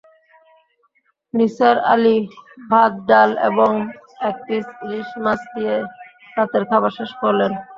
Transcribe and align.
নিসার 1.33 1.77
আলি 1.93 2.17
ভাত 2.69 2.93
ডাল 3.09 3.31
এবং 3.49 3.71
এক 4.27 4.35
পিস 4.45 4.65
ইলিশ 4.83 5.09
মাছ 5.23 5.39
দিয়ে 5.53 5.75
রাতের 6.35 6.63
খাবার 6.69 6.91
শেষ 6.97 7.11
করলেন। 7.21 7.51